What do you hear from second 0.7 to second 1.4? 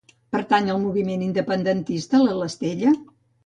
al moviment